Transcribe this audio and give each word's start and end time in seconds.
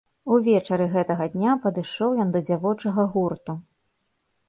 Увечары 0.35 0.87
гэтага 0.95 1.27
дня 1.35 1.53
падышоў 1.67 2.09
ён 2.25 2.29
да 2.37 2.43
дзявочага 2.51 3.09
гурту. 3.15 3.53